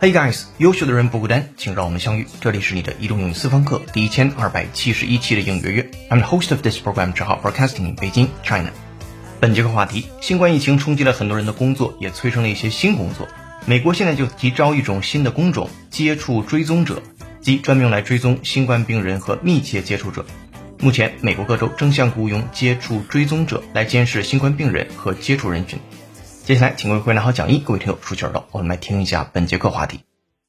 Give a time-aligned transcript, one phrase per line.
[0.00, 2.26] Hey guys，优秀的人不孤单，请让我们相遇。
[2.40, 5.90] 这里是你的移动英语私房课第一千二百七十一期的英语约。
[6.08, 8.70] I'm the host of this program，正好 broadcasting in Beijing, China。
[9.40, 13.28] 本节课话题：新冠疫情冲击了很多人的工作，也催生了一些新工作。
[13.66, 17.00] 美国现在就急招一种新的工种——接触追踪者，
[17.40, 20.26] 即专门用来追踪新冠病人和密切接触者。
[20.80, 25.78] 目前，美国各州争相雇佣接触追踪者来监视新冠病人和接触人群。
[26.44, 30.00] 接下来，请各位回来好讲义，各位听友竖起耳朵，我们来听一下本节课话题。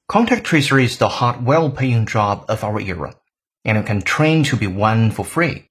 [0.08, 3.12] Contact tracer is the hot, well-paying job of our era,
[3.64, 5.69] and you can train to be one for free.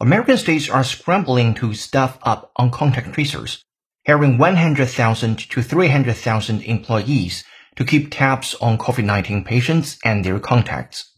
[0.00, 3.64] American states are scrambling to staff up on contact tracers,
[4.06, 7.42] hiring 100,000 to 300,000 employees
[7.74, 11.14] to keep tabs on COVID-19 patients and their contacts.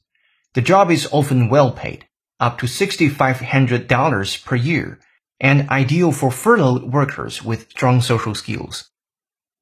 [0.55, 2.06] The job is often well paid,
[2.40, 4.98] up to $6,500 per year,
[5.38, 8.90] and ideal for furloughed workers with strong social skills.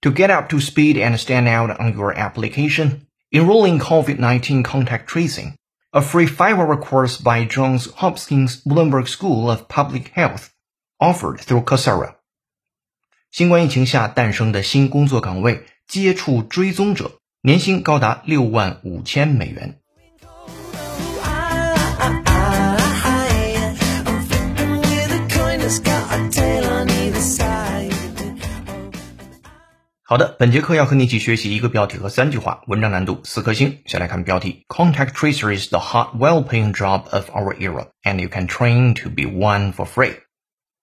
[0.03, 5.09] To get up to speed and stand out on your application, enroll in COVID-19 contact
[5.09, 5.57] tracing,
[5.98, 10.50] a free five-hour course by Johns Hopkins Bloomberg School of Public Health,
[11.00, 12.16] offered through Coursera.
[13.32, 19.80] 新冠疫情下诞生的新工作岗位——接触追踪者，年薪高达六万五千美元。
[30.11, 33.83] 好的，本节课要和你一起学习一个标题和三句话，文章难度四颗星。
[33.85, 39.25] 先来看标题：Contact tracer is the hot, well-paying job of our era, and you can train to be
[39.25, 40.15] one for free。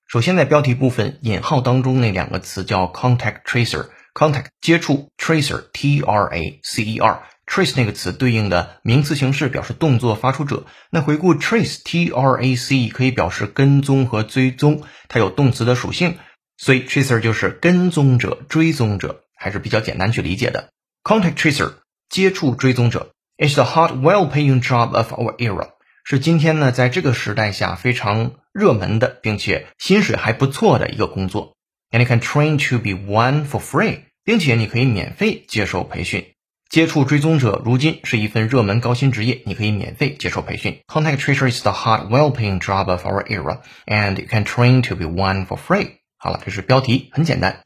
[0.06, 10.68] 首先，在标题部分引号当中那两个词叫 contact tracer，contact 接触，tracer，t r a c e r，trace 那个词对应的名词形式表示动作发出者。
[10.92, 16.20] 那回顾 trace，t r a c 可以表示跟踪和追踪，它有动词的属性。
[16.58, 20.70] 所以 tracer 就是跟踪者、追踪者，还是比较简单去理解的。
[21.04, 21.74] Contact tracer
[22.10, 25.70] 接触追踪者，is the hot, well-paying job of our era，
[26.04, 31.56] 是今天呢在这个时代下非常热门的，并且薪水还不错的一个工作。
[31.92, 36.34] And you can train to be one for free，并且你可以免费接受培训。
[36.68, 40.80] 接触追踪者如今是一份热门高薪职业，你可以免费接受培训。
[40.88, 45.46] Contact tracer is the hot, well-paying job of our era，and you can train to be one
[45.46, 46.00] for free。
[46.25, 47.65] 好了，这是标题，很简单。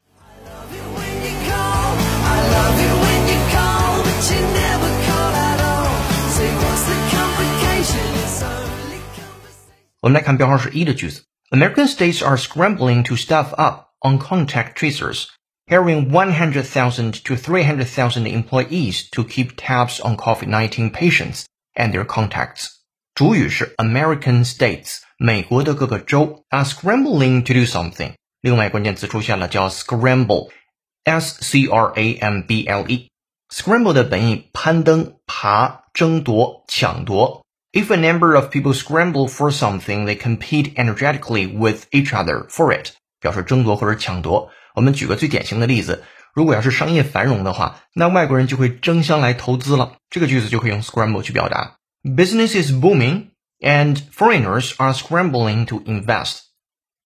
[10.01, 15.25] 我们来看标号是一的句子：American states are scrambling to staff up on contact tracers,
[15.67, 22.67] hiring 100,000 to 300,000 employees to keep tabs on COVID-19 patients and their contacts.
[23.15, 28.13] 主语是 American states，美国的各个州 are scrambling to do something。
[28.41, 37.43] 另外关键词出现了，叫 scramble，s c r a m b l e。scramble 的本意攀登、爬、争夺、抢夺。
[37.71, 44.49] If a number of people scramble for something, they compete energetically with each other for it，表示争夺或者抢夺。
[44.75, 49.97] 我们举个最典型的例子，如果要是商业繁荣的话，那外国人就会争相来投资了。
[50.09, 51.75] 这个句子就可以用 scramble 去表达。
[52.03, 56.39] Business is booming, and foreigners are scrambling to invest.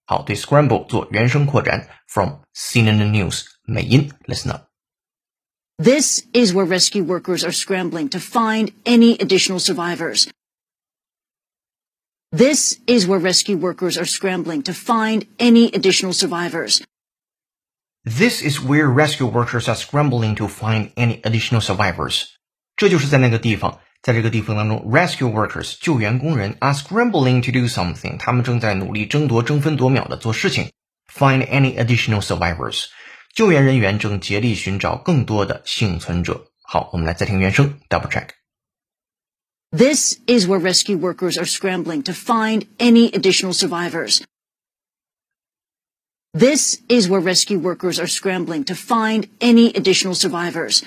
[0.05, 8.73] 好，对 scramble 做原声扩展，from CNN News 美音，listen up。This is where rescue workers are scrambling to find
[8.83, 10.27] any additional survivors.
[12.31, 16.81] This is where rescue workers are scrambling to find any additional survivors.
[18.03, 22.25] This is where rescue workers are scrambling to find any additional survivors.
[22.75, 23.79] 这就是在那个地方。
[24.03, 30.71] 在这个地方当中，rescue workers 救援工人 are scrambling to do something，他们正在努力争夺、争分夺秒的做事情。
[31.13, 32.85] Find any additional survivors，
[33.33, 36.51] 救援人员正竭力寻找更多的幸存者。
[36.61, 44.21] 好，我们来再听原声，double check。This is where rescue workers are scrambling to find any additional survivors.
[46.31, 50.83] This is where rescue workers are scrambling to find any additional survivors.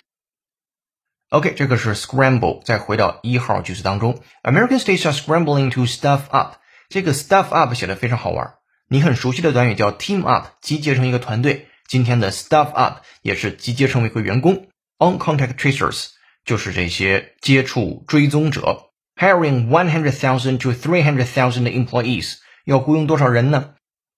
[1.30, 2.64] OK，这个是 scramble。
[2.64, 6.56] 再回到一号句子当中，American states are scrambling to stuff up。
[6.88, 8.54] 这个 stuff up 写的非常好玩。
[8.88, 11.68] 你很熟悉的短语叫 team up，集结成一个团队。
[11.86, 14.68] 今天的 stuff up 也是集结成为一个员工。
[15.00, 16.08] On contact tracers
[16.46, 18.86] 就是这些接触追踪者。
[19.18, 23.72] Hiring one hundred thousand to three hundred thousand employees，要雇佣多少人呢？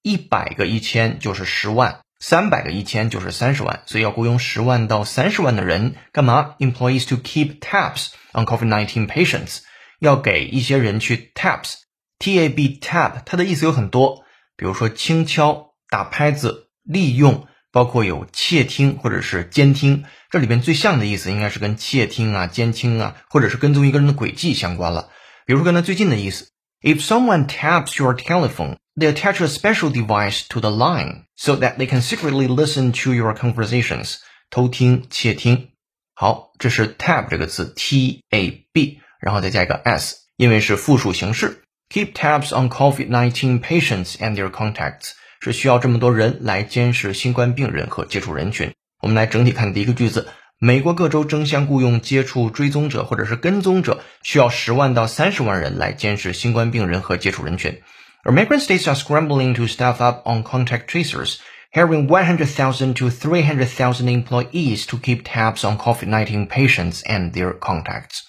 [0.04, 9.60] 一百个一千就是十万三百个一千就是三十万，所以要雇佣十万到三十万的人干嘛？Employees to keep tabs on COVID-19 patients，
[10.00, 14.26] 要给一些人去 tabs，T A B tab，它的意思有很多，
[14.58, 20.04] 比如说轻敲、打拍子、利用，包括有窃听或者是监听。
[20.30, 25.10] 这里边最像的意思应该是跟窃听啊、监听啊，或者是跟踪一个人的轨迹相关了。
[25.46, 26.52] 比如说跟他最近的意思
[26.82, 28.76] ，If someone taps your telephone。
[29.00, 33.34] They attach a special device to the line so that they can secretly listen to your
[33.34, 34.18] conversations.
[34.50, 35.70] 偷听、窃听。
[36.14, 41.62] 好，这是 tab 这个词，t a b，然后再加一个 s，因为是复数形式。
[41.90, 48.74] Keep tabs on COVID-19 patients and their contacts 是需要这么多人来监视新冠病人和接触人群。
[49.02, 50.28] 我们来整体看第一个句子。
[50.62, 57.82] 美国各州争相雇佣接触追踪者或者是跟踪者，需要十万到三十万人来监视新冠病人和接触人群。
[58.25, 61.41] American states are scrambling to staff up on contact tracers,
[61.75, 68.23] hiring 100,000 to 300,000 employees to keep tabs on COVID-19 patients and their contacts.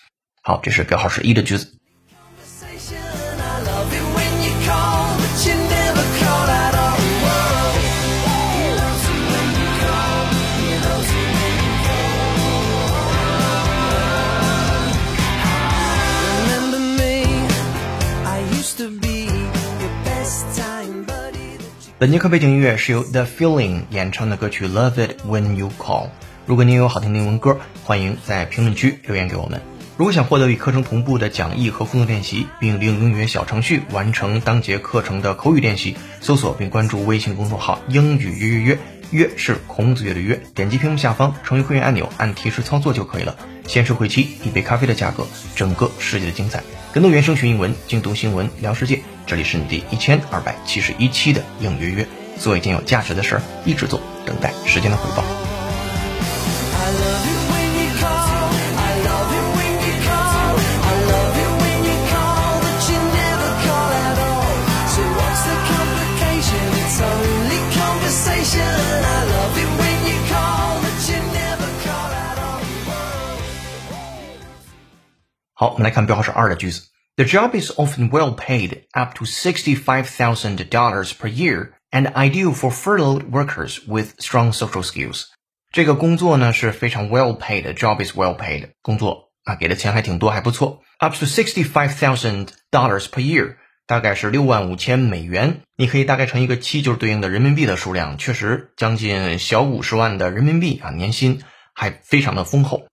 [0.43, 1.78] 好，这是标号是一的句子。
[22.00, 26.08] 本节课背景音乐是由 The Feeling 演唱的歌曲 Love It When You Call。
[26.46, 29.60] 如果您有好听的英文歌，欢迎在评论区留言给我们。
[29.98, 38.78] 如果想获得与课程同步的讲义和互动练习，并利用英语小程序完成当节课程的口语练习，搜索并关注微信公众号“英语约约约”，
[39.12, 40.40] 约是孔子约的约。
[40.54, 43.36] 点击屏幕下方成为会员按钮，按提示操作就可以了。
[43.66, 46.62] 限时会期，一杯咖啡的价格，整个世界的精彩。
[46.92, 49.00] 更多原声学英文，精读新闻，聊世界。
[49.24, 55.22] 这里是你第一千二百七十一期的应约约，做一件有价值的事儿，一直做，等待时间的回报。
[75.59, 76.87] 好，我们来看标号是二的句子。
[77.15, 83.79] The job is often well paid, up to $65,000 per year, and ideal for furloughed workers
[83.87, 85.27] with strong social skills.
[85.71, 93.55] 这个工作呢是非常 well paid job is well paid 工作啊，给的钱还挺多，还不错，up to sixty-five thousand dollars per year，
[93.87, 95.61] 大概是六万五千美元。
[95.77, 101.41] 你可以大概乘一个七，就是对应的人民币的数量，确实将近小五十万的人民币啊，年薪
[101.73, 102.87] 还非常的丰厚。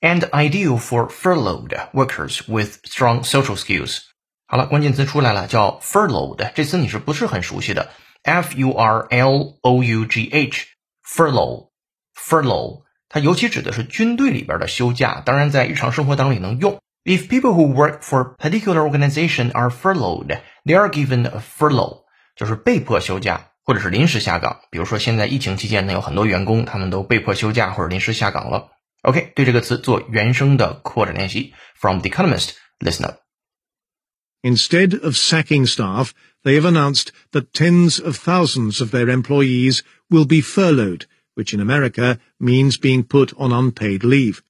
[0.00, 3.98] and ideal for furloughed workers with strong social skills。
[4.46, 6.52] 好了，关键词出来了，叫 furloughed。
[6.54, 7.90] 这词你是不是很熟悉的？
[8.22, 16.78] F U R L O U G H，furlough，furlough，它尤其指的是军队里边的休假，当然在日常生活当中也能用。
[17.04, 24.62] If people who work for a particular organization are furloughed, they are given a furlough，就是被迫休假或者是临时下岗。
[24.70, 28.70] 比如说现在疫情期间呢，有很多员工他们都被迫休假或者临时下岗了。
[29.02, 31.54] OK，对这个词做原声的扩展练习。
[31.78, 32.50] From The Economist,
[32.80, 33.20] listen up.
[34.42, 36.10] Instead of sacking staff,
[36.44, 41.60] they have announced that tens of thousands of their employees will be furloughed, which in
[41.60, 44.42] America means being put on unpaid leave.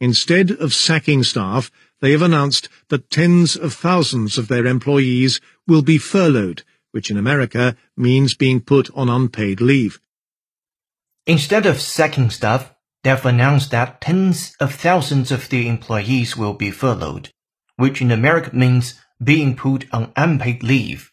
[0.00, 5.82] Instead of sacking staff, they have announced that tens of thousands of their employees will
[5.82, 10.00] be furloughed, which in America means being put on unpaid leave.
[11.26, 16.70] Instead of sacking staff, they've announced that tens of thousands of their employees will be
[16.70, 17.30] furloughed,
[17.76, 21.08] which in America means being put on unpaid leave.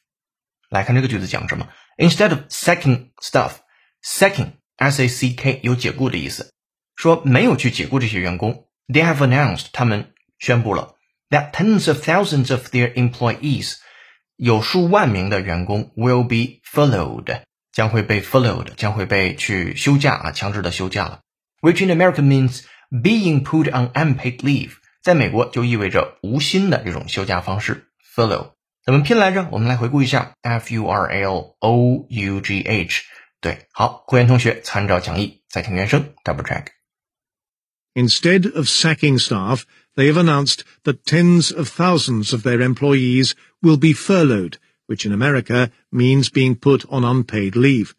[0.69, 1.67] 来看这个句子讲什么？
[1.97, 3.57] Instead of sacking staff,
[4.03, 6.51] sacking s a c k 有解雇的意思，
[6.95, 8.67] 说没有去解雇这些员工。
[8.87, 10.95] They have announced 他们宣布了
[11.29, 13.75] that tens of thousands of their employees
[14.35, 17.41] 有数万名的员工 will be furloughed
[17.75, 21.21] 将会被 furloughed，将会被去休假啊，强制的休假了。
[21.61, 27.87] Which in America means being put on unpaid leave，在美国就意味着无薪的这种休假方式。
[28.15, 28.53] furlough
[28.83, 29.47] 怎么拼来着？
[29.51, 33.03] 我们来回顾一下，f u r l o u g h。
[33.39, 39.63] 对，好，会员同学参照讲义再听原声，double check。Instead of sacking staff,
[39.95, 44.55] they have announced that tens of thousands of their employees will be furloughed
[44.87, 47.95] which in America means being put on unpaid leave.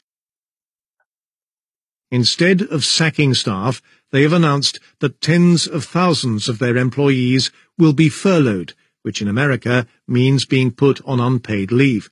[2.10, 7.94] Instead of sacking staff, they have announced that tens of thousands of their employees will
[7.94, 12.10] be furloughed, which in America means being put on unpaid leave.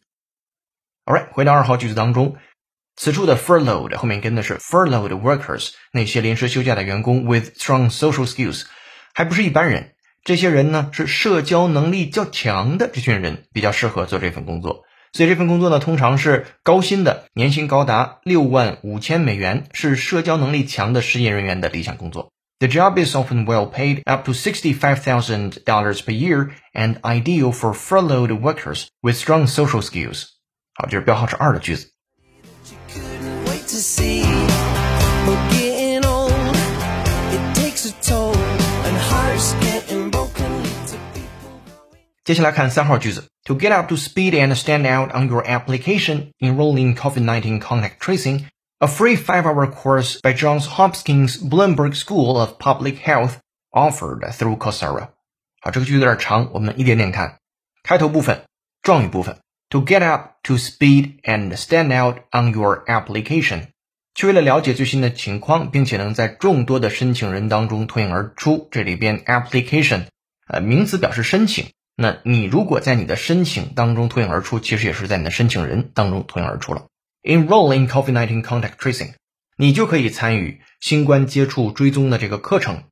[1.06, 2.38] Alright，回到二号句子当中
[2.96, 8.64] 此处的 furloughed 后面跟的是 furloughed workers，那些临时休假的员工 with strong social skills，
[9.12, 9.93] 还不是一般人。
[10.25, 14.83] 这些人呢是社交能力较强的，这群人比较适合做这份工作。
[15.13, 22.31] 所以这份工作呢通常是高薪的，年薪高达六万五千美元，是社交能力强的失业人员的理想工作。
[22.57, 27.73] The job is often well paid, up to sixty-five thousand dollars per year, and ideal for
[27.73, 30.23] furloughed workers with strong social skills.
[30.73, 31.91] 好，这是标号是二的句子。
[42.24, 48.44] 接下来看三号句子：To get up to speed and stand out on your application, enroll in COVID-19 contact tracing.
[48.78, 53.38] A free five-hour course by Johns Hopkins Bloomberg School of Public Health
[53.72, 55.08] offered through Coursera。
[55.60, 57.38] 好，这个句子有点长，我们一点点看。
[57.82, 58.42] 开头部分，
[58.82, 59.36] 状语部分。
[59.70, 63.68] To get up to speed and stand out on your application，
[64.14, 68.68] 去为了了解最新的情况，并且能在众多的申请人当中脱颖而出。
[68.70, 70.06] 这里边 application，
[70.48, 71.66] 呃，名词表示申请。
[71.95, 76.87] 那你如果在你的申请当中脱颖而出，其实也是在你的申请人当中脱颖而出了。
[77.23, 79.13] Enroll in COVID-19 contact tracing，
[79.57, 82.83] 你就可以参与新冠接触追踪的这个课程。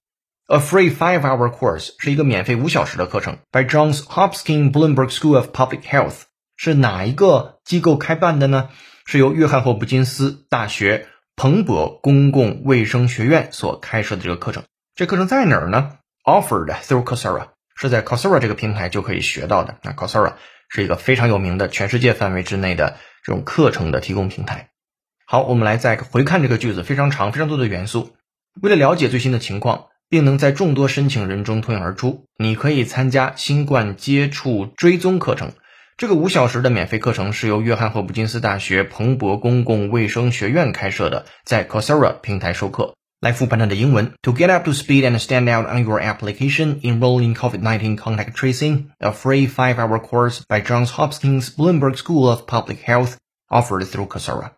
[0.48, 6.24] A free five-hour course 是一个免费五小时的课程，by Johns Hopkins Bloomberg School of Public Health
[6.58, 8.70] 是哪一个机构开办的呢？
[9.06, 14.64] 是由约翰霍普金斯大学彭博公共卫生学院所开设的这个课程。
[14.96, 19.78] 这课程在哪儿呢？Offered through Coursera 是在 c o s e r a 这个平台就可以学到的。
[19.84, 20.34] 那 c o s e r a
[20.70, 22.98] 是一个非常有名的全世界范围之内的。
[23.26, 24.72] 这种课程的提供平台。
[25.26, 28.18] 好，我们来再回看这个句子，非常长，非常多的元素。
[28.62, 35.54] 为了了解最新的情况，并能在众多申请人中脱颖而出，你可以参加新冠接触追踪课程。
[35.96, 42.94] 这个五小时的免费课程是由约翰霍普金斯大学彭博公共卫生学院开设的，在 c o s e r a 平台授课。
[43.24, 48.88] 来复盘它的英文：To get up to speed and stand out on your application, enroll in COVID-19 contact tracing,
[49.00, 53.16] a free five-hour course by Johns Hopkins Bloomberg School of Public Health
[53.48, 54.52] offered through Coursera。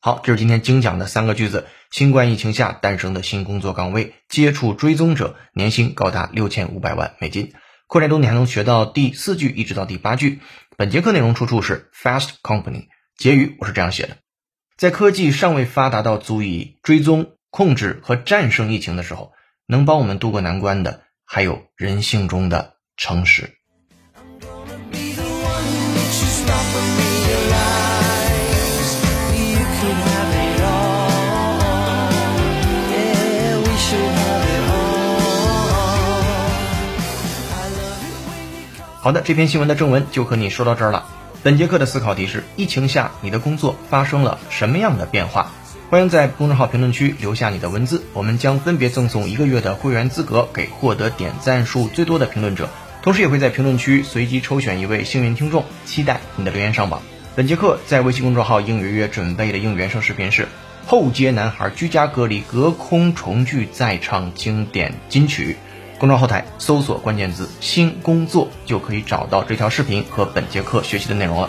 [0.00, 1.68] 好，这是今天精讲的三个句子。
[1.92, 7.52] 新冠疫情下诞生的新工作岗位，接触追踪者，年薪高达六千五百万美金。
[7.86, 10.40] 扩展中，你还能学到第四句一直到第八句。
[10.76, 12.88] 本节课内容出处是 Fast Company。
[13.16, 14.16] 结语我是这样写的：
[14.76, 17.37] 在科技尚未发达到足以追踪。
[17.50, 19.32] 控制和战胜疫情的时候，
[19.66, 23.54] 能帮我们渡过难关的，还有人性中的诚实。
[39.00, 41.06] 好的，这篇新闻的正文就和你说到这儿了。
[41.42, 45.50] 本节课的思考题是：疫情下你的工作发生了什么样的变化？
[45.90, 52.68] 欢迎在公众号评论区留下你的文字，我们将分别赠送一个月的会员资格给获得点赞数最多的评论者，
[53.00, 57.00] 同时也会在评论区随机抽选一位幸运听众，期待你的留言上榜。
[57.34, 60.48] 本节课在微信公众号应约约准备的应原声视频是
[60.86, 65.56] 后街男孩居家隔离隔空重聚再唱经典金曲，
[65.98, 71.48] 公众号后台搜索关键字新工作就可以找到这条视频和本节课学习的内容了。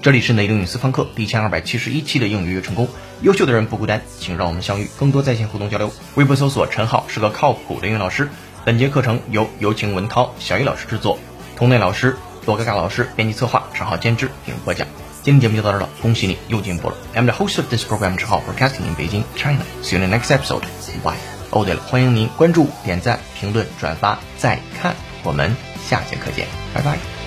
[0.00, 2.88] 这里是雷英语私房课第一千二百七十一期的英语约成功，
[3.20, 5.92] 优秀的人不孤单，请让我们相遇，更多在线互动交流。
[6.14, 8.28] 微博搜索陈浩是个靠谱的英语老师。
[8.64, 11.18] 本节课程由有请文涛、小易老师制作，
[11.56, 14.86] 童内老师、罗嘎嘎老师编辑策划，陈浩监制并播讲。
[15.22, 16.96] 今天节目就到这了，恭喜你又进步了。
[17.14, 19.62] I'm the host of this program，陈浩，broadcasting in Beijing, China.
[19.82, 20.62] See you in the next episode.
[21.02, 21.16] Bye.
[21.50, 25.56] 哦对了，欢迎您关注、点赞、评论、转发、再看，我们
[25.88, 27.17] 下节课见，拜拜。